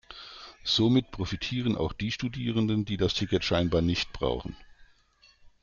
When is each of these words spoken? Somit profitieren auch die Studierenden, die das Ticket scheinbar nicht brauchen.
Somit 0.63 1.11
profitieren 1.11 1.75
auch 1.77 1.93
die 1.93 2.11
Studierenden, 2.11 2.85
die 2.85 2.97
das 2.97 3.13
Ticket 3.13 3.43
scheinbar 3.43 3.81
nicht 3.83 4.11
brauchen. 4.13 4.57